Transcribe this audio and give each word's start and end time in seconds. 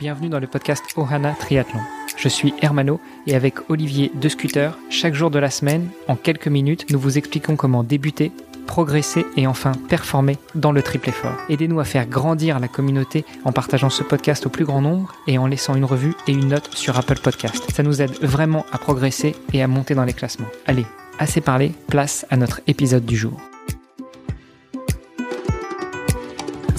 bienvenue 0.00 0.28
dans 0.28 0.40
le 0.40 0.46
podcast 0.46 0.84
Ohana 0.96 1.32
Triathlon. 1.38 1.80
Je 2.16 2.28
suis 2.28 2.54
Hermano 2.62 3.00
et 3.26 3.34
avec 3.34 3.70
Olivier 3.70 4.10
de 4.14 4.28
Scooter, 4.28 4.76
chaque 4.90 5.14
jour 5.14 5.30
de 5.30 5.38
la 5.38 5.50
semaine, 5.50 5.88
en 6.08 6.16
quelques 6.16 6.48
minutes, 6.48 6.90
nous 6.90 6.98
vous 6.98 7.18
expliquons 7.18 7.56
comment 7.56 7.84
débuter, 7.84 8.32
progresser 8.66 9.24
et 9.36 9.46
enfin 9.46 9.72
performer 9.88 10.38
dans 10.54 10.72
le 10.72 10.82
triple 10.82 11.10
effort. 11.10 11.36
Aidez-nous 11.48 11.80
à 11.80 11.84
faire 11.84 12.06
grandir 12.06 12.58
la 12.58 12.68
communauté 12.68 13.24
en 13.44 13.52
partageant 13.52 13.90
ce 13.90 14.02
podcast 14.02 14.46
au 14.46 14.50
plus 14.50 14.64
grand 14.64 14.80
nombre 14.80 15.14
et 15.26 15.38
en 15.38 15.46
laissant 15.46 15.74
une 15.74 15.84
revue 15.84 16.14
et 16.26 16.32
une 16.32 16.48
note 16.48 16.74
sur 16.74 16.98
Apple 16.98 17.20
Podcast. 17.20 17.64
Ça 17.72 17.82
nous 17.82 18.02
aide 18.02 18.16
vraiment 18.22 18.66
à 18.72 18.78
progresser 18.78 19.36
et 19.52 19.62
à 19.62 19.68
monter 19.68 19.94
dans 19.94 20.04
les 20.04 20.12
classements. 20.12 20.48
Allez, 20.66 20.86
assez 21.18 21.40
parlé, 21.40 21.72
place 21.88 22.26
à 22.30 22.36
notre 22.36 22.60
épisode 22.66 23.04
du 23.04 23.16
jour. 23.16 23.40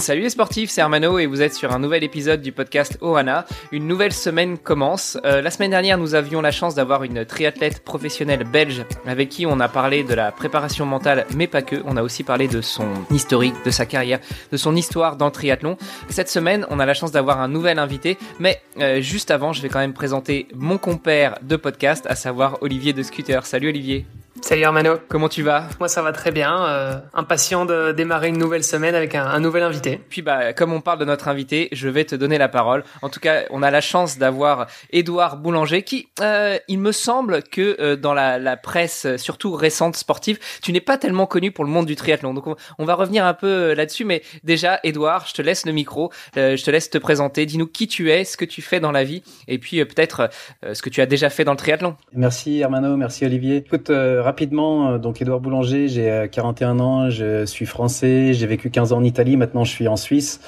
Salut 0.06 0.20
les 0.20 0.30
sportifs, 0.30 0.70
c'est 0.70 0.80
Armano 0.80 1.18
et 1.18 1.26
vous 1.26 1.42
êtes 1.42 1.52
sur 1.52 1.72
un 1.72 1.80
nouvel 1.80 2.04
épisode 2.04 2.40
du 2.40 2.52
podcast 2.52 2.96
Ohana. 3.00 3.44
Une 3.72 3.88
nouvelle 3.88 4.12
semaine 4.12 4.56
commence. 4.56 5.18
Euh, 5.24 5.42
la 5.42 5.50
semaine 5.50 5.72
dernière, 5.72 5.98
nous 5.98 6.14
avions 6.14 6.40
la 6.40 6.52
chance 6.52 6.76
d'avoir 6.76 7.02
une 7.02 7.24
triathlète 7.24 7.82
professionnelle 7.82 8.44
belge 8.44 8.84
avec 9.04 9.30
qui 9.30 9.46
on 9.46 9.58
a 9.58 9.66
parlé 9.66 10.04
de 10.04 10.14
la 10.14 10.30
préparation 10.30 10.86
mentale, 10.86 11.26
mais 11.34 11.48
pas 11.48 11.60
que. 11.60 11.82
On 11.86 11.96
a 11.96 12.04
aussi 12.04 12.22
parlé 12.22 12.46
de 12.46 12.60
son 12.60 12.86
historique, 13.10 13.56
de 13.64 13.72
sa 13.72 13.84
carrière, 13.84 14.20
de 14.52 14.56
son 14.56 14.76
histoire 14.76 15.16
dans 15.16 15.26
le 15.26 15.32
triathlon. 15.32 15.76
Cette 16.08 16.30
semaine, 16.30 16.68
on 16.70 16.78
a 16.78 16.86
la 16.86 16.94
chance 16.94 17.10
d'avoir 17.10 17.40
un 17.40 17.48
nouvel 17.48 17.80
invité, 17.80 18.16
mais 18.38 18.62
euh, 18.78 19.00
juste 19.00 19.32
avant, 19.32 19.52
je 19.52 19.60
vais 19.60 19.68
quand 19.68 19.80
même 19.80 19.92
présenter 19.92 20.46
mon 20.54 20.78
compère 20.78 21.36
de 21.42 21.56
podcast, 21.56 22.06
à 22.08 22.14
savoir 22.14 22.58
Olivier 22.60 22.92
de 22.92 23.02
Scooter. 23.02 23.44
Salut 23.44 23.70
Olivier. 23.70 24.06
Salut 24.42 24.64
Armano. 24.64 24.96
Comment 25.08 25.28
tu 25.28 25.42
vas? 25.42 25.68
Moi 25.80 25.88
ça 25.88 26.02
va 26.02 26.12
très 26.12 26.30
bien. 26.30 26.66
Euh, 26.66 26.98
impatient 27.14 27.64
de 27.64 27.92
démarrer 27.92 28.28
une 28.28 28.38
nouvelle 28.38 28.62
semaine 28.62 28.94
avec 28.94 29.14
un, 29.14 29.24
un, 29.24 29.40
nouvel 29.40 29.62
invité. 29.62 30.00
Puis 30.08 30.22
bah 30.22 30.52
comme 30.52 30.72
on 30.72 30.80
parle 30.80 30.98
de 30.98 31.04
notre 31.04 31.28
invité, 31.28 31.68
je 31.72 31.88
vais 31.88 32.04
te 32.04 32.14
donner 32.14 32.38
la 32.38 32.48
parole. 32.48 32.84
En 33.02 33.08
tout 33.08 33.18
cas, 33.18 33.42
on 33.50 33.62
a 33.62 33.70
la 33.70 33.80
chance 33.80 34.18
d'avoir 34.18 34.66
Édouard 34.90 35.38
Boulanger 35.38 35.82
qui, 35.82 36.08
euh, 36.20 36.58
il 36.68 36.78
me 36.78 36.92
semble 36.92 37.42
que 37.42 37.76
euh, 37.80 37.96
dans 37.96 38.14
la, 38.14 38.38
la, 38.38 38.56
presse, 38.56 39.16
surtout 39.16 39.52
récente 39.54 39.96
sportive, 39.96 40.38
tu 40.62 40.72
n'es 40.72 40.80
pas 40.80 40.98
tellement 40.98 41.26
connu 41.26 41.50
pour 41.50 41.64
le 41.64 41.70
monde 41.70 41.86
du 41.86 41.96
triathlon. 41.96 42.34
Donc 42.34 42.46
on, 42.46 42.56
on 42.78 42.84
va 42.84 42.94
revenir 42.94 43.24
un 43.24 43.34
peu 43.34 43.72
là-dessus. 43.74 44.04
Mais 44.04 44.22
déjà, 44.44 44.80
Édouard, 44.84 45.26
je 45.26 45.34
te 45.34 45.42
laisse 45.42 45.66
le 45.66 45.72
micro. 45.72 46.12
Euh, 46.36 46.56
je 46.56 46.64
te 46.64 46.70
laisse 46.70 46.90
te 46.90 46.98
présenter. 46.98 47.46
Dis-nous 47.46 47.66
qui 47.66 47.88
tu 47.88 48.10
es, 48.12 48.24
ce 48.24 48.36
que 48.36 48.44
tu 48.44 48.62
fais 48.62 48.80
dans 48.80 48.92
la 48.92 49.02
vie, 49.02 49.22
et 49.48 49.58
puis 49.58 49.84
peut-être 49.84 50.28
ce 50.72 50.82
que 50.82 50.90
tu 50.90 51.00
as 51.00 51.06
déjà 51.06 51.30
fait 51.30 51.44
dans 51.44 51.52
le 51.52 51.58
triathlon. 51.58 51.96
Merci 52.12 52.60
Hermano, 52.60 52.96
merci 52.96 53.24
Olivier. 53.24 53.56
Écoute, 53.56 53.90
rapidement, 54.26 54.98
donc 54.98 55.22
Édouard 55.22 55.40
Boulanger, 55.40 55.88
j'ai 55.88 56.28
41 56.30 56.80
ans, 56.80 57.10
je 57.10 57.46
suis 57.46 57.64
français, 57.64 58.34
j'ai 58.34 58.46
vécu 58.46 58.70
15 58.70 58.92
ans 58.92 58.98
en 58.98 59.04
Italie, 59.04 59.36
maintenant 59.36 59.64
je 59.64 59.70
suis 59.70 59.88
en 59.88 59.96
Suisse. 59.96 60.40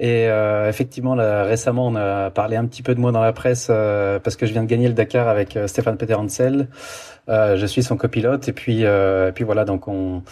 Et 0.00 0.28
euh, 0.30 0.66
effectivement, 0.70 1.14
là, 1.14 1.44
récemment, 1.44 1.86
on 1.86 1.94
a 1.94 2.30
parlé 2.30 2.56
un 2.56 2.64
petit 2.64 2.82
peu 2.82 2.94
de 2.94 3.00
moi 3.00 3.12
dans 3.12 3.20
la 3.20 3.34
presse 3.34 3.68
euh, 3.68 4.18
parce 4.18 4.34
que 4.34 4.46
je 4.46 4.52
viens 4.52 4.62
de 4.62 4.66
gagner 4.66 4.88
le 4.88 4.94
Dakar 4.94 5.28
avec 5.28 5.58
euh, 5.58 5.66
Stéphane 5.66 5.98
Peter 5.98 6.14
Hansel. 6.14 6.68
Je 7.28 7.66
suis 7.66 7.82
son 7.82 7.96
copilote 7.96 8.48
et 8.48 8.52
puis 8.52 8.82
et 8.82 9.32
puis 9.34 9.44
voilà 9.44 9.64
donc 9.64 9.88
on 9.88 10.22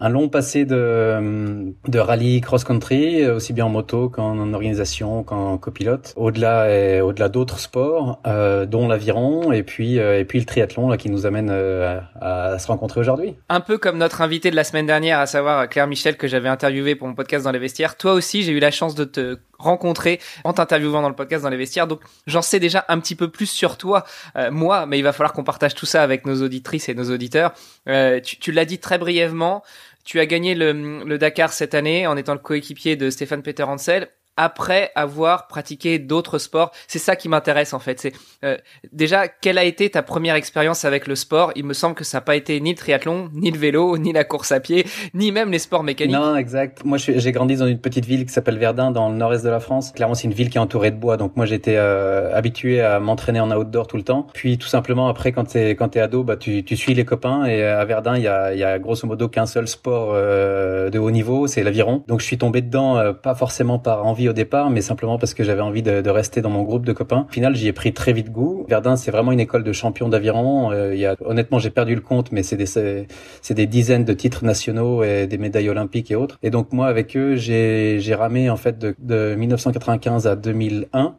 un 0.00 0.08
long 0.08 0.28
passé 0.28 0.64
de 0.64 1.72
de 1.86 1.98
rallye 1.98 2.40
cross 2.40 2.64
country 2.64 3.26
aussi 3.26 3.52
bien 3.52 3.66
en 3.66 3.68
moto 3.68 4.08
qu'en 4.08 4.52
organisation 4.52 5.22
qu'en 5.22 5.56
copilote 5.58 6.12
au-delà 6.16 6.70
et 6.70 7.00
au-delà 7.00 7.28
d'autres 7.28 7.58
sports 7.58 8.20
dont 8.24 8.88
l'aviron 8.88 9.52
et 9.52 9.62
puis 9.62 9.96
et 9.96 10.24
puis 10.24 10.38
le 10.38 10.44
triathlon 10.44 10.88
là 10.88 10.96
qui 10.96 11.10
nous 11.10 11.26
amène 11.26 11.50
à, 11.50 12.54
à 12.54 12.58
se 12.58 12.66
rencontrer 12.66 13.00
aujourd'hui. 13.00 13.34
Un 13.48 13.60
peu 13.60 13.78
comme 13.78 13.98
notre 13.98 14.20
invité 14.22 14.50
de 14.50 14.56
la 14.56 14.64
semaine 14.64 14.86
dernière 14.86 15.18
à 15.18 15.26
savoir 15.26 15.68
Claire 15.68 15.86
Michel 15.86 16.16
que 16.16 16.28
j'avais 16.28 16.48
interviewé 16.48 16.94
pour 16.94 17.08
mon 17.08 17.14
podcast 17.14 17.44
dans 17.44 17.50
les 17.50 17.58
vestiaires. 17.58 17.96
Toi 17.96 18.12
aussi, 18.12 18.42
j'ai 18.42 18.52
eu 18.52 18.58
la 18.60 18.70
chance 18.70 18.94
de 18.94 19.04
te 19.04 19.38
rencontrer 19.64 20.20
en 20.44 20.52
t'interviewant 20.52 21.02
dans 21.02 21.08
le 21.08 21.14
podcast 21.14 21.42
dans 21.42 21.50
les 21.50 21.56
vestiaires. 21.56 21.86
Donc 21.86 22.00
j'en 22.26 22.42
sais 22.42 22.60
déjà 22.60 22.84
un 22.88 23.00
petit 23.00 23.14
peu 23.14 23.28
plus 23.30 23.46
sur 23.46 23.76
toi, 23.76 24.04
euh, 24.36 24.50
moi, 24.50 24.86
mais 24.86 24.98
il 24.98 25.02
va 25.02 25.12
falloir 25.12 25.32
qu'on 25.32 25.44
partage 25.44 25.74
tout 25.74 25.86
ça 25.86 26.02
avec 26.02 26.26
nos 26.26 26.42
auditrices 26.42 26.88
et 26.88 26.94
nos 26.94 27.10
auditeurs. 27.10 27.52
Euh, 27.88 28.20
tu, 28.20 28.38
tu 28.38 28.52
l'as 28.52 28.64
dit 28.64 28.78
très 28.78 28.98
brièvement, 28.98 29.62
tu 30.04 30.20
as 30.20 30.26
gagné 30.26 30.54
le, 30.54 31.02
le 31.04 31.18
Dakar 31.18 31.52
cette 31.52 31.74
année 31.74 32.06
en 32.06 32.16
étant 32.16 32.34
le 32.34 32.38
coéquipier 32.38 32.96
de 32.96 33.10
Stéphane 33.10 33.42
Peter 33.42 33.64
Hansel 33.64 34.08
après 34.36 34.90
avoir 34.94 35.46
pratiqué 35.46 35.98
d'autres 35.98 36.38
sports. 36.38 36.70
C'est 36.88 36.98
ça 36.98 37.16
qui 37.16 37.28
m'intéresse 37.28 37.72
en 37.72 37.78
fait. 37.78 38.00
C'est 38.00 38.12
euh, 38.44 38.56
déjà 38.92 39.28
quelle 39.28 39.58
a 39.58 39.64
été 39.64 39.90
ta 39.90 40.02
première 40.02 40.34
expérience 40.34 40.84
avec 40.84 41.06
le 41.06 41.16
sport? 41.16 41.52
Il 41.56 41.64
me 41.64 41.74
semble 41.74 41.94
que 41.94 42.04
ça 42.04 42.18
n'a 42.18 42.22
pas 42.22 42.36
été 42.36 42.60
ni 42.60 42.70
le 42.70 42.76
triathlon, 42.76 43.30
ni 43.32 43.50
le 43.50 43.58
vélo, 43.58 43.98
ni 43.98 44.12
la 44.12 44.24
course 44.24 44.52
à 44.52 44.60
pied, 44.60 44.86
ni 45.14 45.32
même 45.32 45.50
les 45.50 45.58
sports 45.58 45.82
mécaniques. 45.82 46.16
Non, 46.16 46.36
exact. 46.36 46.84
Moi, 46.84 46.98
j'ai 46.98 47.32
grandi 47.32 47.56
dans 47.56 47.66
une 47.66 47.78
petite 47.78 48.04
ville 48.04 48.26
qui 48.26 48.32
s'appelle 48.32 48.58
Verdun, 48.58 48.90
dans 48.90 49.08
le 49.08 49.16
nord-est 49.16 49.44
de 49.44 49.50
la 49.50 49.60
France. 49.60 49.92
Clairement, 49.92 50.14
c'est 50.14 50.24
une 50.26 50.34
ville 50.34 50.50
qui 50.50 50.58
est 50.58 50.60
entourée 50.60 50.90
de 50.90 50.96
bois, 50.96 51.16
donc 51.16 51.36
moi 51.36 51.46
j'étais 51.46 51.76
euh, 51.76 52.34
habitué 52.34 52.80
à 52.80 53.00
m'entraîner 53.00 53.40
en 53.40 53.50
outdoor 53.50 53.86
tout 53.86 53.96
le 53.96 54.04
temps. 54.04 54.26
Puis 54.34 54.58
tout 54.58 54.68
simplement 54.68 55.08
après, 55.08 55.32
quand 55.32 55.44
t'es 55.44 55.70
quand 55.70 55.88
t'es 55.88 56.00
ado, 56.00 56.24
bah 56.24 56.36
tu, 56.36 56.64
tu 56.64 56.76
suis 56.76 56.94
les 56.94 57.04
copains 57.04 57.44
et 57.44 57.62
à 57.62 57.84
Verdun, 57.84 58.16
il 58.16 58.22
y 58.22 58.28
a, 58.28 58.54
y 58.54 58.64
a 58.64 58.78
grosso 58.78 59.06
modo 59.06 59.28
qu'un 59.28 59.46
seul 59.46 59.68
sport 59.68 60.10
euh, 60.12 60.90
de 60.90 60.98
haut 60.98 61.10
niveau, 61.10 61.46
c'est 61.46 61.62
l'aviron. 61.62 62.04
Donc 62.08 62.20
je 62.20 62.26
suis 62.26 62.38
tombé 62.38 62.62
dedans, 62.62 62.96
euh, 62.96 63.12
pas 63.12 63.34
forcément 63.34 63.78
par 63.78 64.06
envie 64.06 64.23
au 64.28 64.32
départ, 64.32 64.70
mais 64.70 64.80
simplement 64.80 65.18
parce 65.18 65.34
que 65.34 65.44
j'avais 65.44 65.60
envie 65.60 65.82
de, 65.82 66.08
rester 66.08 66.40
dans 66.40 66.50
mon 66.50 66.62
groupe 66.62 66.86
de 66.86 66.92
copains. 66.92 67.26
Au 67.28 67.32
final, 67.32 67.56
j'y 67.56 67.68
ai 67.68 67.72
pris 67.72 67.92
très 67.92 68.12
vite 68.12 68.30
goût. 68.30 68.66
Verdun, 68.68 68.96
c'est 68.96 69.10
vraiment 69.10 69.32
une 69.32 69.40
école 69.40 69.64
de 69.64 69.72
champions 69.72 70.08
d'aviron. 70.08 70.70
Euh, 70.70 70.94
y 70.94 71.06
a, 71.06 71.16
honnêtement, 71.24 71.58
j'ai 71.58 71.70
perdu 71.70 71.94
le 71.94 72.00
compte, 72.00 72.30
mais 72.30 72.42
c'est 72.42 72.56
des, 72.56 72.66
c'est 72.66 73.54
des 73.54 73.66
dizaines 73.66 74.04
de 74.04 74.12
titres 74.12 74.44
nationaux 74.44 75.02
et 75.02 75.26
des 75.26 75.38
médailles 75.38 75.68
olympiques 75.68 76.10
et 76.10 76.14
autres. 76.14 76.38
Et 76.42 76.50
donc 76.50 76.72
moi, 76.72 76.86
avec 76.86 77.16
eux, 77.16 77.36
j'ai, 77.36 77.98
j'ai 78.00 78.14
ramé 78.14 78.50
en 78.50 78.56
fait 78.56 78.78
de, 78.78 78.94
de 78.98 79.34
1995 79.34 80.26
à 80.26 80.36
2001 80.36 81.16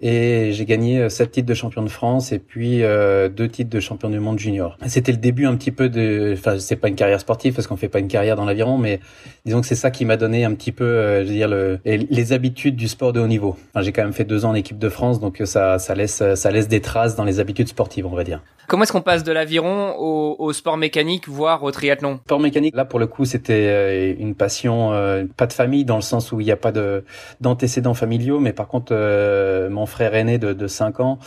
et 0.00 0.50
j'ai 0.52 0.64
gagné 0.66 1.08
sept 1.08 1.30
titres 1.30 1.48
de 1.48 1.54
champion 1.54 1.82
de 1.82 1.88
France 1.88 2.32
et 2.32 2.38
puis 2.38 2.82
euh, 2.82 3.28
deux 3.28 3.48
titres 3.48 3.70
de 3.70 3.80
champion 3.80 4.10
du 4.10 4.20
monde 4.20 4.38
junior. 4.38 4.76
C'était 4.86 5.12
le 5.12 5.18
début 5.18 5.46
un 5.46 5.56
petit 5.56 5.70
peu 5.70 5.88
de, 5.88 6.34
enfin 6.36 6.58
c'est 6.58 6.76
pas 6.76 6.88
une 6.88 6.96
carrière 6.96 7.20
sportive 7.20 7.54
parce 7.54 7.66
qu'on 7.66 7.76
fait 7.76 7.88
pas 7.88 7.98
une 7.98 8.08
carrière 8.08 8.36
dans 8.36 8.44
l'aviron, 8.44 8.76
mais 8.76 9.00
disons 9.46 9.62
que 9.62 9.66
c'est 9.66 9.74
ça 9.74 9.90
qui 9.90 10.04
m'a 10.04 10.16
donné 10.16 10.44
un 10.44 10.54
petit 10.54 10.72
peu, 10.72 10.84
euh, 10.84 11.22
je 11.22 11.28
veux 11.28 11.34
dire 11.34 11.48
le, 11.48 11.78
les 11.84 12.32
habitudes 12.32 12.76
du 12.76 12.88
sport 12.88 13.12
de 13.12 13.20
haut 13.20 13.26
niveau. 13.26 13.56
Enfin, 13.72 13.82
j'ai 13.82 13.92
quand 13.92 14.02
même 14.02 14.12
fait 14.12 14.24
deux 14.24 14.44
ans 14.44 14.50
en 14.50 14.54
équipe 14.54 14.78
de 14.78 14.88
France, 14.88 15.18
donc 15.18 15.40
ça 15.44 15.78
ça 15.78 15.94
laisse 15.94 16.22
ça 16.34 16.50
laisse 16.50 16.68
des 16.68 16.80
traces 16.80 17.16
dans 17.16 17.24
les 17.24 17.40
habitudes 17.40 17.68
sportives, 17.68 18.06
on 18.06 18.14
va 18.14 18.24
dire. 18.24 18.42
Comment 18.66 18.82
est-ce 18.82 18.92
qu'on 18.92 19.00
passe 19.00 19.22
de 19.22 19.30
l'aviron 19.30 19.94
au, 19.96 20.34
au, 20.40 20.52
sport 20.52 20.76
mécanique, 20.76 21.28
voire 21.28 21.62
au 21.62 21.70
triathlon? 21.70 22.18
Sport 22.24 22.40
mécanique, 22.40 22.74
là 22.74 22.84
pour 22.84 22.98
le 22.98 23.06
coup, 23.06 23.24
c'était 23.24 24.12
une 24.18 24.34
passion, 24.34 24.92
euh, 24.92 25.24
pas 25.36 25.46
de 25.46 25.52
famille 25.52 25.84
dans 25.84 25.94
le 25.94 26.02
sens 26.02 26.32
où 26.32 26.40
il 26.40 26.46
n'y 26.46 26.52
a 26.52 26.56
pas 26.56 26.72
de 26.72 27.04
d'antécédents 27.40 27.94
familiaux, 27.94 28.40
mais 28.40 28.52
par 28.52 28.66
contre, 28.66 28.88
euh, 28.90 29.68
frère 29.86 30.14
aîné 30.14 30.38
de, 30.38 30.52
de 30.52 30.66
5 30.66 31.00
ans, 31.00 31.18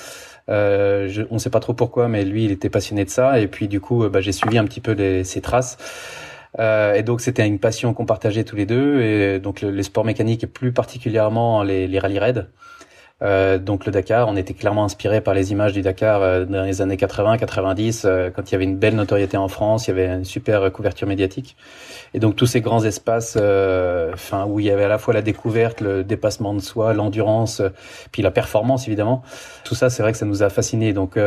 euh, 0.49 1.25
on 1.29 1.35
ne 1.35 1.39
sait 1.39 1.49
pas 1.49 1.59
trop 1.59 1.73
pourquoi, 1.73 2.07
mais 2.07 2.25
lui, 2.25 2.45
il 2.45 2.51
était 2.51 2.69
passionné 2.69 3.05
de 3.05 3.09
ça, 3.09 3.39
et 3.39 3.47
puis 3.47 3.67
du 3.67 3.79
coup, 3.79 4.07
bah, 4.09 4.21
j'ai 4.21 4.31
suivi 4.31 4.57
un 4.57 4.65
petit 4.65 4.81
peu 4.81 4.91
les, 4.91 5.23
ses 5.23 5.41
traces. 5.41 5.77
Euh, 6.57 6.95
et 6.95 7.03
donc 7.03 7.21
c'était 7.21 7.45
une 7.45 7.59
passion 7.59 7.93
qu'on 7.93 8.07
partageait 8.07 8.43
tous 8.43 8.55
les 8.55 8.65
deux, 8.65 9.01
et 9.01 9.39
donc 9.39 9.61
le, 9.61 9.69
les 9.69 9.83
sports 9.83 10.05
mécaniques 10.05 10.43
et 10.43 10.47
plus 10.47 10.71
particulièrement 10.71 11.63
les, 11.63 11.87
les 11.87 11.99
rallyes 11.99 12.19
raids. 12.19 12.47
Euh, 13.21 13.57
donc 13.57 13.85
le 13.85 13.91
Dakar, 13.91 14.27
on 14.29 14.35
était 14.37 14.53
clairement 14.53 14.85
inspiré 14.85 15.19
par 15.21 15.33
les 15.33 15.51
images 15.51 15.73
du 15.73 15.81
Dakar 15.81 16.21
euh, 16.21 16.45
dans 16.45 16.63
les 16.63 16.81
années 16.81 16.95
80-90, 16.95 18.03
euh, 18.05 18.29
quand 18.29 18.49
il 18.49 18.53
y 18.53 18.55
avait 18.55 18.63
une 18.63 18.77
belle 18.77 18.95
notoriété 18.95 19.35
en 19.35 19.49
France, 19.49 19.87
il 19.87 19.91
y 19.91 19.93
avait 19.93 20.13
une 20.13 20.25
super 20.25 20.71
couverture 20.71 21.07
médiatique. 21.07 21.57
Et 22.13 22.19
donc 22.19 22.35
tous 22.35 22.45
ces 22.45 22.61
grands 22.61 22.83
espaces, 22.83 23.37
euh, 23.39 24.11
enfin 24.13 24.45
où 24.45 24.59
il 24.59 24.65
y 24.65 24.71
avait 24.71 24.85
à 24.85 24.87
la 24.87 24.97
fois 24.97 25.13
la 25.13 25.21
découverte, 25.21 25.81
le 25.81 26.03
dépassement 26.03 26.53
de 26.53 26.61
soi, 26.61 26.93
l'endurance, 26.93 27.61
puis 28.11 28.21
la 28.21 28.31
performance 28.31 28.87
évidemment. 28.87 29.21
Tout 29.63 29.75
ça, 29.75 29.89
c'est 29.89 30.01
vrai 30.01 30.13
que 30.13 30.17
ça 30.17 30.25
nous 30.25 30.41
a 30.41 30.49
fascinés. 30.49 30.93
Donc 30.93 31.17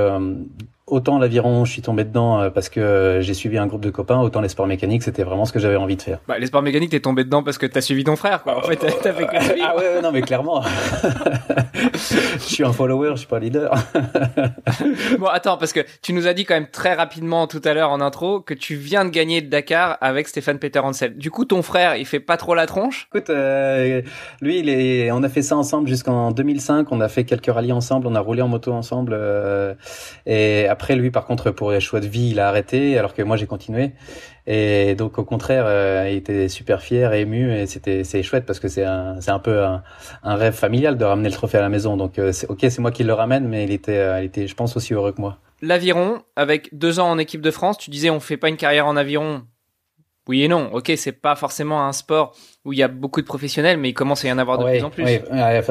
autant 0.92 1.18
l'aviron, 1.18 1.64
je 1.64 1.72
suis 1.72 1.82
tombé 1.82 2.04
dedans 2.04 2.50
parce 2.50 2.68
que 2.68 3.18
j'ai 3.20 3.34
suivi 3.34 3.58
un 3.58 3.66
groupe 3.66 3.82
de 3.82 3.90
copains, 3.90 4.20
autant 4.20 4.40
les 4.40 4.48
sports 4.48 4.66
mécaniques, 4.66 5.02
c'était 5.02 5.22
vraiment 5.22 5.44
ce 5.44 5.52
que 5.52 5.58
j'avais 5.58 5.76
envie 5.76 5.96
de 5.96 6.02
faire. 6.02 6.18
Bah, 6.28 6.38
les 6.38 6.46
sports 6.46 6.62
mécaniques, 6.62 6.90
t'es 6.90 7.00
tombé 7.00 7.24
dedans 7.24 7.42
parce 7.42 7.58
que 7.58 7.66
t'as 7.66 7.80
suivi 7.80 8.04
ton 8.04 8.16
frère, 8.16 8.42
quoi. 8.42 8.58
En 8.58 8.62
fait, 8.62 8.76
t'as 8.76 9.12
fait 9.12 9.26
que 9.26 9.62
Ah 9.62 9.76
ouais, 9.76 9.94
ouais, 9.94 10.02
non, 10.02 10.12
mais 10.12 10.20
clairement. 10.20 10.62
je 11.94 12.38
suis 12.38 12.64
un 12.64 12.72
follower, 12.72 13.12
je 13.12 13.20
suis 13.20 13.26
pas 13.26 13.38
leader. 13.38 13.72
bon, 15.18 15.26
attends, 15.26 15.56
parce 15.56 15.72
que 15.72 15.80
tu 16.02 16.12
nous 16.12 16.26
as 16.26 16.34
dit 16.34 16.44
quand 16.44 16.54
même 16.54 16.68
très 16.70 16.94
rapidement 16.94 17.46
tout 17.46 17.62
à 17.64 17.72
l'heure 17.72 17.90
en 17.90 18.00
intro 18.00 18.40
que 18.40 18.54
tu 18.54 18.74
viens 18.74 19.04
de 19.04 19.10
gagner 19.10 19.40
le 19.40 19.48
Dakar 19.48 19.96
avec 20.00 20.28
Stéphane 20.28 20.58
Peter 20.58 20.80
Hansel. 20.80 21.16
Du 21.16 21.30
coup, 21.30 21.44
ton 21.44 21.62
frère, 21.62 21.96
il 21.96 22.06
fait 22.06 22.20
pas 22.20 22.36
trop 22.36 22.54
la 22.54 22.66
tronche? 22.66 23.08
Écoute, 23.14 23.30
euh, 23.30 24.02
lui, 24.40 24.58
il 24.58 24.68
est, 24.68 25.10
on 25.10 25.22
a 25.22 25.28
fait 25.28 25.42
ça 25.42 25.56
ensemble 25.56 25.88
jusqu'en 25.88 26.30
2005. 26.32 26.92
On 26.92 27.00
a 27.00 27.08
fait 27.08 27.24
quelques 27.24 27.52
rallyes 27.52 27.72
ensemble, 27.72 28.06
on 28.06 28.14
a 28.14 28.20
roulé 28.20 28.42
en 28.42 28.48
moto 28.48 28.72
ensemble. 28.72 29.12
Euh, 29.14 29.74
et 30.26 30.66
après, 30.68 30.81
lui, 30.90 31.10
par 31.10 31.24
contre, 31.24 31.50
pour 31.50 31.72
les 31.72 31.80
choix 31.80 32.00
de 32.00 32.06
vie, 32.06 32.30
il 32.30 32.40
a 32.40 32.48
arrêté, 32.48 32.98
alors 32.98 33.14
que 33.14 33.22
moi, 33.22 33.36
j'ai 33.36 33.46
continué. 33.46 33.92
Et 34.46 34.96
donc 34.96 35.18
au 35.18 35.24
contraire, 35.24 35.64
euh, 35.66 36.08
il 36.10 36.16
était 36.16 36.48
super 36.48 36.82
fier 36.82 37.12
ému 37.14 37.54
et 37.54 37.66
c'était 37.66 38.02
c'est 38.02 38.24
chouette 38.24 38.44
parce 38.44 38.58
que 38.58 38.66
c'est 38.66 38.84
un 38.84 39.20
c'est 39.20 39.30
un 39.30 39.38
peu 39.38 39.62
un, 39.62 39.84
un, 40.24 40.34
rêve 40.34 40.54
familial 40.54 40.98
de 40.98 41.04
ramener 41.04 41.28
le 41.28 41.34
trophée 41.34 41.58
à 41.58 41.60
la 41.60 41.68
maison. 41.68 41.96
Donc 41.96 42.18
euh, 42.18 42.32
c'est 42.32 42.48
ok, 42.48 42.58
c'est 42.62 42.80
moi 42.80 42.90
qui 42.90 43.04
le 43.04 43.12
ramène, 43.12 43.46
mais 43.46 43.64
il 43.64 43.70
était 43.70 43.98
euh, 43.98 44.20
il 44.20 44.26
était 44.26 44.48
je 44.48 44.54
pense 44.56 44.76
aussi 44.76 44.94
heureux 44.94 45.12
que 45.12 45.20
moi. 45.20 45.38
L'aviron 45.60 46.22
avec 46.34 46.76
deux 46.76 46.98
ans 46.98 47.08
en 47.08 47.18
équipe 47.18 47.40
de 47.40 47.52
France, 47.52 47.78
tu 47.78 47.90
disais 47.90 48.10
on 48.10 48.18
fait 48.18 48.36
pas 48.36 48.48
une 48.48 48.56
carrière 48.56 48.88
en 48.88 48.96
aviron 48.96 49.44
Oui 50.28 50.44
et 50.44 50.48
non. 50.48 50.70
Ok, 50.72 50.92
c'est 50.96 51.12
pas 51.12 51.34
forcément 51.34 51.86
un 51.86 51.92
sport 51.92 52.34
où 52.64 52.72
il 52.72 52.78
y 52.78 52.82
a 52.82 52.88
beaucoup 52.88 53.20
de 53.20 53.26
professionnels, 53.26 53.76
mais 53.76 53.88
il 53.90 53.94
commence 53.94 54.24
à 54.24 54.28
y 54.28 54.32
en 54.32 54.38
avoir 54.38 54.58
de 54.58 54.64
plus 54.64 54.84
en 54.84 54.90
plus. 54.90 55.04
Oui. 55.04 55.18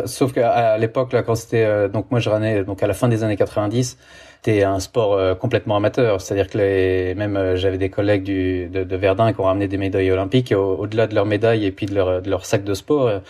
Sauf 0.05 0.33
qu'à 0.33 0.77
l'époque, 0.77 1.13
là, 1.13 1.23
quand 1.23 1.35
c'était 1.35 1.63
euh, 1.63 1.87
donc 1.87 2.11
moi 2.11 2.19
je 2.19 2.29
renais 2.29 2.63
donc 2.65 2.83
à 2.83 2.87
la 2.87 2.93
fin 2.93 3.07
des 3.07 3.23
années 3.23 3.37
90, 3.37 3.97
c'était 4.43 4.63
un 4.63 4.81
sport 4.81 5.13
euh, 5.13 5.35
complètement 5.35 5.77
amateur. 5.77 6.19
C'est-à-dire 6.19 6.49
que 6.49 6.57
les, 6.57 7.15
même 7.15 7.37
euh, 7.37 7.55
j'avais 7.55 7.77
des 7.77 7.89
collègues 7.89 8.23
du, 8.23 8.67
de, 8.67 8.83
de, 8.83 8.95
Verdun 8.97 9.31
qui 9.31 9.39
ont 9.39 9.45
ramené 9.45 9.69
des 9.69 9.77
médailles 9.77 10.11
olympiques. 10.11 10.51
Au-delà 10.51 11.07
de 11.07 11.15
leurs 11.15 11.25
médailles 11.25 11.65
et 11.65 11.71
puis 11.71 11.85
de 11.85 11.95
leur, 11.95 12.21
de 12.21 12.29
leur 12.29 12.45
sac 12.45 12.65
de 12.65 12.73
sport, 12.73 13.21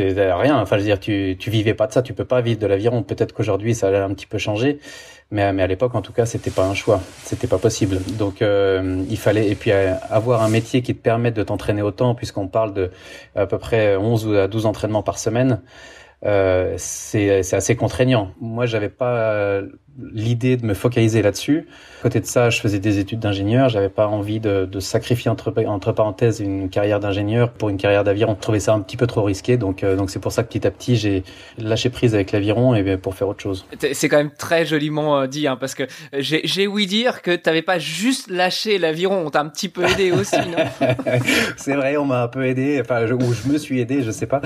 rien. 0.00 0.58
Enfin, 0.60 0.76
je 0.76 0.82
veux 0.82 0.86
dire, 0.86 1.00
tu, 1.00 1.36
tu 1.38 1.50
vivais 1.50 1.74
pas 1.74 1.86
de 1.86 1.92
ça. 1.92 2.02
Tu 2.02 2.14
peux 2.14 2.24
pas 2.24 2.40
vivre 2.40 2.58
de 2.60 2.66
l'aviron. 2.66 3.02
Peut-être 3.02 3.32
qu'aujourd'hui, 3.32 3.74
ça 3.74 3.88
a 3.88 4.04
un 4.04 4.14
petit 4.14 4.26
peu 4.26 4.38
changé. 4.38 4.78
Mais, 5.32 5.50
mais 5.54 5.62
à 5.62 5.66
l'époque, 5.66 5.94
en 5.94 6.02
tout 6.02 6.12
cas, 6.12 6.26
c'était 6.26 6.50
pas 6.50 6.66
un 6.66 6.74
choix, 6.74 7.00
c'était 7.24 7.46
pas 7.46 7.56
possible. 7.56 8.00
Donc, 8.18 8.42
euh, 8.42 9.02
il 9.08 9.16
fallait 9.16 9.48
et 9.48 9.54
puis 9.54 9.72
euh, 9.72 9.94
avoir 10.10 10.42
un 10.42 10.50
métier 10.50 10.82
qui 10.82 10.94
te 10.94 11.00
permette 11.00 11.34
de 11.34 11.42
t'entraîner 11.42 11.80
autant, 11.80 12.14
puisqu'on 12.14 12.48
parle 12.48 12.74
de 12.74 12.90
à 13.34 13.46
peu 13.46 13.56
près 13.56 13.96
11 13.96 14.26
ou 14.26 14.46
12 14.46 14.66
entraînements 14.66 15.02
par 15.02 15.18
semaine. 15.18 15.62
Euh, 16.26 16.74
c'est 16.76 17.40
assez 17.54 17.76
contraignant. 17.76 18.32
Moi, 18.42 18.66
j'avais 18.66 18.90
pas 18.90 19.62
l'idée 20.00 20.56
de 20.56 20.64
me 20.64 20.74
focaliser 20.74 21.22
là-dessus. 21.22 21.66
Côté 22.02 22.20
de 22.20 22.26
ça, 22.26 22.50
je 22.50 22.60
faisais 22.60 22.78
des 22.78 22.98
études 22.98 23.20
d'ingénieur. 23.20 23.68
J'avais 23.68 23.88
pas 23.88 24.08
envie 24.08 24.40
de, 24.40 24.64
de, 24.64 24.80
sacrifier 24.80 25.30
entre, 25.30 25.52
entre 25.66 25.92
parenthèses 25.92 26.40
une 26.40 26.68
carrière 26.68 26.98
d'ingénieur 26.98 27.52
pour 27.52 27.68
une 27.68 27.76
carrière 27.76 28.02
d'aviron. 28.02 28.34
Je 28.36 28.40
trouvais 28.40 28.60
ça 28.60 28.72
un 28.72 28.80
petit 28.80 28.96
peu 28.96 29.06
trop 29.06 29.22
risqué. 29.22 29.56
Donc, 29.56 29.84
euh, 29.84 29.96
donc 29.96 30.10
c'est 30.10 30.18
pour 30.18 30.32
ça 30.32 30.42
que 30.42 30.48
petit 30.48 30.66
à 30.66 30.70
petit, 30.70 30.96
j'ai 30.96 31.22
lâché 31.58 31.90
prise 31.90 32.14
avec 32.14 32.32
l'aviron 32.32 32.74
et 32.74 32.96
pour 32.96 33.14
faire 33.14 33.28
autre 33.28 33.42
chose. 33.42 33.66
C'est 33.92 34.08
quand 34.08 34.16
même 34.16 34.32
très 34.36 34.64
joliment 34.64 35.20
euh, 35.20 35.26
dit, 35.26 35.46
hein, 35.46 35.56
parce 35.60 35.74
que 35.74 35.84
j'ai 36.12 36.66
ouï 36.66 36.86
dire 36.86 37.22
que 37.22 37.36
t'avais 37.36 37.62
pas 37.62 37.78
juste 37.78 38.30
lâché 38.30 38.78
l'aviron. 38.78 39.24
On 39.26 39.30
t'a 39.30 39.40
un 39.40 39.48
petit 39.48 39.68
peu 39.68 39.84
aidé 39.84 40.10
aussi, 40.10 40.36
non? 40.36 40.64
C'est 41.56 41.74
vrai, 41.74 41.96
on 41.96 42.04
m'a 42.04 42.22
un 42.22 42.28
peu 42.28 42.46
aidé. 42.46 42.80
Enfin, 42.80 43.06
je, 43.06 43.14
ou 43.14 43.32
je 43.32 43.48
me 43.48 43.58
suis 43.58 43.80
aidé, 43.80 44.02
je 44.02 44.10
sais 44.10 44.26
pas. 44.26 44.40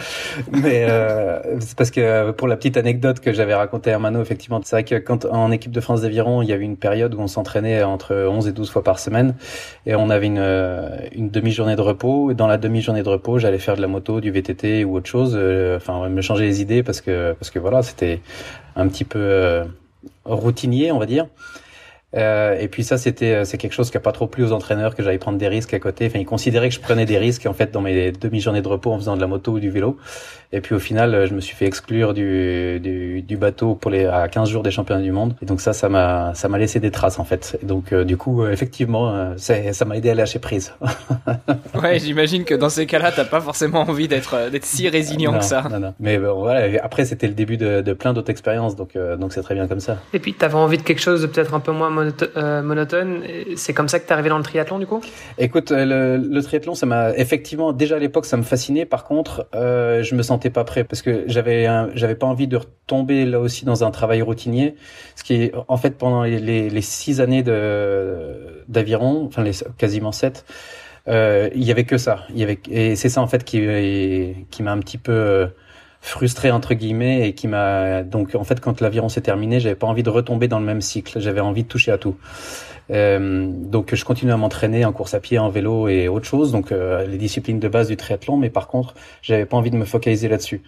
Mais 0.51 0.87
euh, 0.89 1.39
c'est 1.61 1.77
parce 1.77 1.91
que 1.91 2.31
pour 2.33 2.49
la 2.49 2.57
petite 2.57 2.77
anecdote 2.77 3.21
que 3.21 3.33
j'avais 3.33 3.55
racontée 3.55 3.93
à 3.93 3.99
Mano, 3.99 4.21
effectivement, 4.21 4.61
c'est 4.65 4.77
vrai 4.77 4.85
que 4.85 4.97
quand 4.97 5.25
en 5.37 5.51
équipe 5.51 5.73
de 5.73 5.81
France 5.81 6.03
d'aviron, 6.03 6.43
il 6.43 6.49
y 6.49 6.53
avait 6.53 6.65
une 6.65 6.77
période 6.77 7.15
où 7.15 7.21
on 7.21 7.27
s'entraînait 7.27 7.83
entre 7.83 8.15
11 8.15 8.49
et 8.49 8.53
12 8.53 8.71
fois 8.71 8.83
par 8.83 8.99
semaine 8.99 9.35
et 9.87 9.95
on 9.95 10.11
avait 10.11 10.27
une, 10.27 10.39
euh, 10.39 10.97
une 11.13 11.31
demi-journée 11.31 11.77
de 11.77 11.81
repos. 11.81 12.31
Et 12.31 12.35
dans 12.35 12.47
la 12.47 12.59
demi-journée 12.59 13.03
de 13.03 13.09
repos, 13.09 13.39
j'allais 13.39 13.59
faire 13.59 13.77
de 13.77 13.81
la 13.81 13.89
moto, 13.89 14.21
du 14.21 14.31
VTT 14.31 14.85
ou 14.85 14.97
autre 14.97 15.09
chose. 15.09 15.35
Euh, 15.35 15.77
enfin, 15.77 16.09
me 16.09 16.21
changer 16.21 16.45
les 16.45 16.61
idées 16.61 16.83
parce 16.83 17.01
que 17.01 17.33
parce 17.33 17.51
que 17.51 17.59
voilà, 17.59 17.83
c'était 17.83 18.21
un 18.75 18.89
petit 18.89 19.05
peu 19.05 19.19
euh, 19.19 19.65
routinier, 20.25 20.93
on 20.93 20.99
va 20.99 21.07
dire. 21.07 21.27
Euh, 22.15 22.57
et 22.59 22.69
puis 22.69 22.85
ça, 22.85 22.99
c'était 22.99 23.45
c'est 23.45 23.59
quelque 23.59 23.73
chose 23.73 23.91
qui 23.91 23.97
a 23.97 24.01
pas 24.01 24.13
trop 24.13 24.27
plu 24.27 24.45
aux 24.45 24.53
entraîneurs 24.53 24.95
que 24.95 25.03
j'allais 25.03 25.19
prendre 25.19 25.39
des 25.39 25.49
risques 25.49 25.75
à 25.75 25.79
côté. 25.79 26.07
Enfin, 26.07 26.19
ils 26.19 26.27
considéraient 26.27 26.69
que 26.69 26.75
je 26.75 26.81
prenais 26.81 27.05
des 27.05 27.19
risques 27.19 27.47
en 27.47 27.53
fait 27.53 27.73
dans 27.73 27.81
mes 27.81 28.13
demi-journées 28.13 28.63
de 28.63 28.69
repos 28.69 28.93
en 28.93 28.99
faisant 28.99 29.17
de 29.17 29.21
la 29.21 29.27
moto 29.27 29.53
ou 29.53 29.61
du 29.61 29.71
vélo. 29.71 29.97
Et 30.53 30.61
puis 30.61 30.75
au 30.75 30.79
final, 30.79 31.27
je 31.27 31.35
me 31.35 31.41
suis 31.41 31.57
fait 31.57 31.67
exclure 31.67 32.15
du, 32.15 32.79
du, 32.81 33.21
du, 33.23 33.37
bateau 33.37 33.75
pour 33.75 33.91
les 33.91 34.07
à 34.07 34.29
15 34.29 34.49
jours 34.49 34.63
des 34.63 34.71
championnats 34.71 35.03
du 35.03 35.11
monde. 35.11 35.35
Et 35.43 35.47
donc 35.47 35.61
ça, 35.61 35.73
ça 35.73 35.89
m'a 35.89 36.35
ça 36.35 36.49
m'a 36.49 36.59
laissé 36.59 36.79
des 36.79 36.93
traces 36.93 37.19
en 37.19 37.25
fait. 37.25 37.59
Et 37.63 37.67
donc 37.67 37.93
euh, 37.93 38.05
du 38.05 38.17
coup, 38.17 38.43
euh, 38.43 38.53
effectivement, 38.53 39.15
euh, 39.15 39.35
ça 39.37 39.85
m'a 39.85 39.97
aidé 39.97 40.11
à 40.11 40.15
lâcher 40.15 40.39
prise. 40.39 40.73
ouais, 41.83 41.99
j'imagine 41.99 42.45
que 42.45 42.55
dans 42.55 42.69
ces 42.69 42.87
cas-là, 42.87 43.11
t'as 43.11 43.25
pas 43.25 43.41
forcément 43.41 43.81
envie 43.81 44.07
d'être 44.07 44.51
d'être 44.51 44.65
si 44.65 44.89
résilient 44.89 45.37
que 45.37 45.45
ça. 45.45 45.65
Non, 45.71 45.81
non. 45.81 45.95
Mais 45.99 46.19
bon, 46.19 46.39
voilà. 46.39 46.81
Après, 46.83 47.05
c'était 47.05 47.27
le 47.27 47.35
début 47.35 47.57
de, 47.57 47.81
de 47.81 47.93
plein 47.93 48.13
d'autres 48.13 48.31
expériences, 48.31 48.77
donc 48.77 48.97
donc 49.19 49.33
c'est 49.33 49.43
très 49.43 49.55
bien 49.55 49.67
comme 49.67 49.81
ça. 49.81 49.99
Et 50.13 50.21
puis, 50.21 50.33
t'avais 50.33 50.55
envie 50.55 50.79
de 50.79 50.83
quelque 50.83 51.03
chose 51.03 51.23
de 51.23 51.27
peut-être 51.27 51.55
un 51.55 51.61
peu 51.61 51.73
moins 51.73 51.91
monotone. 51.97 53.25
C'est 53.57 53.75
comme 53.75 53.89
ça 53.89 53.99
que 53.99 54.07
t'es 54.07 54.13
arrivé 54.13 54.29
dans 54.29 54.39
le 54.39 54.45
triathlon, 54.45 54.79
du 54.79 54.87
coup? 54.87 55.01
Écoute, 55.39 55.71
le, 55.71 56.17
le 56.17 56.43
triathlon, 56.43 56.75
ça 56.75 56.87
m'a 56.87 57.17
effectivement 57.17 57.73
déjà 57.73 57.97
à 57.97 57.99
l'époque, 57.99 58.27
ça 58.27 58.37
me 58.37 58.43
fascinait. 58.43 58.85
Par 58.85 59.05
contre, 59.05 59.49
je 59.53 60.15
me 60.15 60.23
sentais 60.23 60.51
pas 60.51 60.65
prêt 60.65 60.85
parce 60.85 61.03
que 61.03 61.25
j'avais 61.27 61.67
j'avais 61.95 62.15
pas 62.15 62.27
envie 62.27 62.47
de 62.49 62.57
retomber 62.57 63.25
là 63.25 63.41
aussi 63.41 63.65
dans 63.65 63.85
un 63.85 63.91
travail 63.91 64.23
routinier. 64.23 64.75
Ce 65.15 65.25
qui 65.25 65.35
est 65.35 65.53
en 65.69 65.77
fait 65.77 65.97
pendant 65.99 66.23
les, 66.23 66.71
les, 66.71 66.81
six 66.83 67.21
années 67.21 67.43
de 67.43 68.65
d'aviron, 68.69 69.25
enfin 69.27 69.43
les 69.43 69.53
quasiment 69.79 70.13
sept, 70.13 70.45
euh, 71.09 71.49
il 71.55 71.65
y 71.65 71.71
avait 71.71 71.85
que 71.85 71.99
ça. 71.99 72.25
Il 72.31 72.39
y 72.39 72.43
avait 72.43 72.59
et 72.71 72.97
c'est 72.97 73.09
ça 73.09 73.21
en 73.23 73.27
fait 73.27 73.45
qui 73.45 73.61
qui 74.51 74.63
m'a 74.63 74.73
un 74.73 74.81
petit 74.81 74.99
peu 74.99 75.13
euh, 75.13 75.47
frustré 76.07 76.51
entre 76.51 76.75
guillemets 76.75 77.29
et 77.29 77.35
qui 77.35 77.49
m'a 77.49 78.03
donc 78.03 78.35
en 78.35 78.45
fait 78.45 78.61
quand 78.61 78.81
l'aviron 78.81 79.09
s'est 79.09 79.21
terminé, 79.21 79.61
j'avais 79.61 79.75
pas 79.75 79.87
envie 79.87 80.03
de 80.03 80.11
retomber 80.11 80.49
dans 80.49 80.59
le 80.59 80.65
même 80.65 80.81
cycle. 80.81 81.21
J'avais 81.21 81.41
envie 81.41 81.65
de 81.65 81.69
toucher 81.69 81.93
à 81.93 81.99
tout. 81.99 82.17
Euh, 82.91 83.49
donc 83.51 83.95
je 83.95 84.05
continue 84.05 84.33
à 84.33 84.37
m'entraîner 84.37 84.85
en 84.85 84.93
course 84.93 85.15
à 85.15 85.21
pied, 85.21 85.39
en 85.39 85.49
vélo 85.49 85.89
et 85.89 86.09
autre 86.09 86.27
chose, 86.27 86.53
donc 86.53 86.71
euh, 86.71 87.05
les 87.07 87.19
disciplines 87.19 87.59
de 87.59 87.69
base 87.69 87.89
du 87.89 87.97
triathlon, 87.97 88.37
mais 88.37 88.51
par 88.51 88.69
contre, 88.69 88.95
j'avais 89.23 89.45
pas 89.45 89.57
envie 89.57 89.71
de 89.71 89.77
me 89.77 89.85
focaliser 89.85 90.29
là-dessus. 90.29 90.63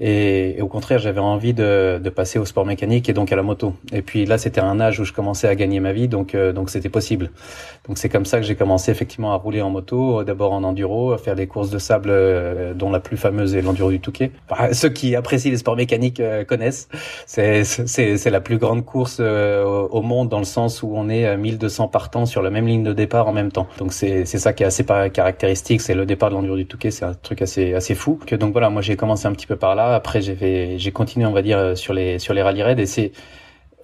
Et, 0.00 0.58
au 0.60 0.68
contraire, 0.68 1.00
j'avais 1.00 1.20
envie 1.20 1.54
de, 1.54 2.00
de, 2.02 2.10
passer 2.10 2.38
au 2.38 2.44
sport 2.44 2.64
mécanique 2.64 3.08
et 3.08 3.12
donc 3.12 3.32
à 3.32 3.36
la 3.36 3.42
moto. 3.42 3.74
Et 3.92 4.02
puis 4.02 4.26
là, 4.26 4.38
c'était 4.38 4.60
un 4.60 4.78
âge 4.78 5.00
où 5.00 5.04
je 5.04 5.12
commençais 5.12 5.48
à 5.48 5.56
gagner 5.56 5.80
ma 5.80 5.92
vie, 5.92 6.06
donc 6.06 6.34
euh, 6.34 6.52
donc 6.52 6.70
c'était 6.70 6.88
possible. 6.88 7.30
Donc 7.88 7.98
c'est 7.98 8.08
comme 8.08 8.24
ça 8.24 8.38
que 8.38 8.46
j'ai 8.46 8.54
commencé 8.54 8.92
effectivement 8.92 9.32
à 9.32 9.36
rouler 9.36 9.60
en 9.60 9.70
moto, 9.70 10.22
d'abord 10.22 10.52
en 10.52 10.62
enduro, 10.62 11.12
à 11.12 11.18
faire 11.18 11.34
des 11.34 11.48
courses 11.48 11.70
de 11.70 11.78
sable, 11.78 12.10
euh, 12.10 12.74
dont 12.74 12.90
la 12.90 13.00
plus 13.00 13.16
fameuse 13.16 13.56
est 13.56 13.62
l'enduro 13.62 13.90
du 13.90 13.98
Touquet. 13.98 14.30
ceux 14.72 14.88
qui 14.88 15.16
apprécient 15.16 15.50
les 15.50 15.56
sports 15.56 15.76
mécaniques 15.76 16.20
euh, 16.20 16.44
connaissent. 16.44 16.88
C'est 17.26 17.64
c'est 17.64 18.30
la 18.30 18.40
plus 18.40 18.58
grande 18.58 18.84
course 18.84 19.20
au 19.20 20.02
monde 20.02 20.28
dans 20.28 20.38
le 20.38 20.44
sens 20.44 20.82
où 20.82 20.92
on 20.94 21.08
est 21.08 21.36
1200 21.36 21.88
partants 21.88 22.26
sur 22.26 22.42
la 22.42 22.50
même 22.50 22.66
ligne 22.66 22.84
de 22.84 22.92
départ 22.92 23.26
en 23.26 23.32
même 23.32 23.50
temps. 23.50 23.66
Donc 23.78 23.92
c'est 23.92 24.24
c'est 24.26 24.38
ça 24.38 24.52
qui 24.52 24.62
est 24.62 24.66
assez 24.66 24.84
caractéristique. 24.84 25.80
C'est 25.80 25.94
le 25.94 26.06
départ 26.06 26.30
de 26.30 26.34
l'enduro 26.34 26.56
du 26.56 26.66
Touquet, 26.66 26.90
c'est 26.92 27.04
un 27.04 27.14
truc 27.14 27.42
assez 27.42 27.74
assez 27.74 27.94
fou. 27.96 28.20
Donc 28.38 28.52
voilà, 28.52 28.70
moi 28.70 28.82
j'ai 28.82 28.96
commencé 28.96 29.26
un 29.26 29.32
petit 29.32 29.46
peu 29.46 29.56
par 29.56 29.74
là 29.74 29.87
après, 29.94 30.20
j'ai 30.20 30.92
continué, 30.92 31.26
on 31.26 31.32
va 31.32 31.42
dire, 31.42 31.76
sur 31.76 31.92
les 31.92 32.18
sur 32.18 32.34
les 32.34 32.42
rallye 32.42 32.62
raids 32.62 32.80
et 32.80 32.86
c'est 32.86 33.12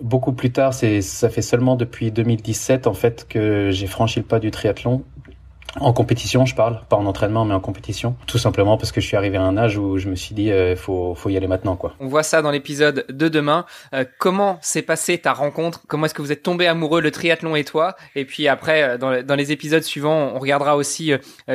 beaucoup 0.00 0.32
plus 0.32 0.52
tard. 0.52 0.74
C'est 0.74 1.02
ça 1.02 1.28
fait 1.28 1.42
seulement 1.42 1.76
depuis 1.76 2.10
2017 2.10 2.86
en 2.86 2.94
fait 2.94 3.26
que 3.28 3.70
j'ai 3.70 3.86
franchi 3.86 4.20
le 4.20 4.26
pas 4.26 4.40
du 4.40 4.50
triathlon 4.50 5.04
en 5.80 5.92
compétition, 5.92 6.46
je 6.46 6.54
parle, 6.54 6.80
pas 6.88 6.96
en 6.96 7.06
entraînement, 7.06 7.44
mais 7.44 7.54
en 7.54 7.60
compétition. 7.60 8.16
Tout 8.26 8.38
simplement 8.38 8.76
parce 8.76 8.92
que 8.92 9.00
je 9.00 9.06
suis 9.06 9.16
arrivé 9.16 9.36
à 9.36 9.42
un 9.42 9.56
âge 9.56 9.76
où 9.76 9.98
je 9.98 10.08
me 10.08 10.14
suis 10.14 10.34
dit, 10.34 10.44
il 10.44 10.52
euh, 10.52 10.76
faut, 10.76 11.14
faut 11.14 11.30
y 11.30 11.36
aller 11.36 11.46
maintenant, 11.46 11.76
quoi. 11.76 11.94
On 12.00 12.06
voit 12.06 12.22
ça 12.22 12.42
dans 12.42 12.50
l'épisode 12.50 13.04
de 13.08 13.28
demain. 13.28 13.64
Euh, 13.92 14.04
comment 14.18 14.58
s'est 14.62 14.82
passée 14.82 15.18
ta 15.18 15.32
rencontre? 15.32 15.82
Comment 15.88 16.06
est-ce 16.06 16.14
que 16.14 16.22
vous 16.22 16.32
êtes 16.32 16.42
tombé 16.42 16.66
amoureux 16.66 17.00
le 17.00 17.10
triathlon 17.10 17.56
et 17.56 17.64
toi? 17.64 17.96
Et 18.14 18.24
puis 18.24 18.46
après, 18.48 18.82
euh, 18.82 18.98
dans, 18.98 19.22
dans, 19.24 19.34
les 19.34 19.52
épisodes 19.52 19.82
suivants, 19.82 20.32
on 20.34 20.38
regardera 20.38 20.76
aussi 20.76 21.12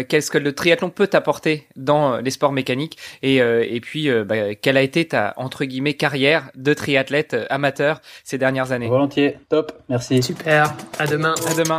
qu'est-ce 0.09 0.29
que 0.29 0.37
le 0.37 0.53
triathlon 0.53 0.89
peut 0.89 1.07
t'apporter 1.07 1.67
dans 1.75 2.17
les 2.17 2.31
sports 2.31 2.51
mécaniques 2.51 2.97
et, 3.23 3.37
et 3.37 3.79
puis 3.79 4.09
bah, 4.23 4.53
quelle 4.55 4.77
a 4.77 4.81
été 4.81 5.07
ta 5.07 5.33
entre 5.37 5.63
guillemets 5.65 5.93
carrière 5.93 6.51
de 6.55 6.73
triathlète 6.73 7.37
amateur 7.49 8.01
ces 8.23 8.37
dernières 8.37 8.71
années? 8.71 8.87
Volontiers, 8.87 9.37
top, 9.47 9.71
merci. 9.87 10.21
Super. 10.21 10.73
À 10.99 11.07
demain. 11.07 11.35
À 11.49 11.53
demain. 11.53 11.77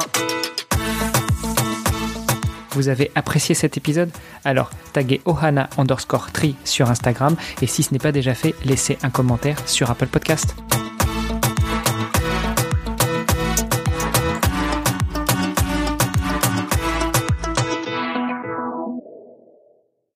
Vous 2.73 2.89
avez 2.89 3.11
apprécié 3.15 3.55
cet 3.55 3.77
épisode 3.77 4.11
Alors 4.45 4.71
taguez 4.93 5.21
ohana 5.25 5.69
underscore 5.79 6.33
tri 6.33 6.57
sur 6.65 6.91
Instagram 6.91 7.37
et 7.63 7.67
si 7.67 7.83
ce 7.83 7.93
n'est 7.93 7.99
pas 7.99 8.13
déjà 8.13 8.35
fait, 8.35 8.55
laissez 8.65 8.99
un 9.03 9.11
commentaire 9.11 9.57
sur 9.69 9.91
Apple 9.91 10.07
Podcast. 10.07 10.55